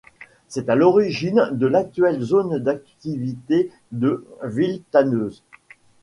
C'est 0.47 0.67
l'origine 0.67 1.49
de 1.51 1.67
l'actuelle 1.67 2.21
zone 2.21 2.57
d'activité 2.57 3.69
de 3.91 4.25
Villetaneuse. 4.41 5.43